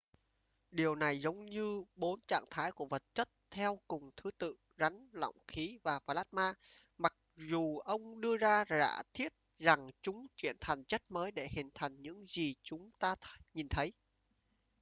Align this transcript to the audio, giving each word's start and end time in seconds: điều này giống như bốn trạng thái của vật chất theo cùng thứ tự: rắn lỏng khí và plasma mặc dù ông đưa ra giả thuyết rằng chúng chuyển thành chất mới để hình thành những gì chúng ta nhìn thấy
điều 0.71 0.95
này 0.95 1.17
giống 1.19 1.45
như 1.45 1.83
bốn 1.95 2.19
trạng 2.27 2.45
thái 2.49 2.71
của 2.71 2.85
vật 2.85 3.03
chất 3.13 3.29
theo 3.51 3.79
cùng 3.87 4.11
thứ 4.17 4.31
tự: 4.37 4.55
rắn 4.77 5.09
lỏng 5.13 5.35
khí 5.47 5.77
và 5.83 5.99
plasma 6.05 6.53
mặc 6.97 7.13
dù 7.35 7.77
ông 7.79 8.21
đưa 8.21 8.37
ra 8.37 8.63
giả 8.69 9.01
thuyết 9.13 9.33
rằng 9.59 9.89
chúng 10.01 10.27
chuyển 10.35 10.55
thành 10.61 10.83
chất 10.85 11.03
mới 11.11 11.31
để 11.31 11.47
hình 11.51 11.69
thành 11.75 12.01
những 12.01 12.25
gì 12.25 12.55
chúng 12.63 12.91
ta 12.99 13.15
nhìn 13.53 13.67
thấy 13.69 13.91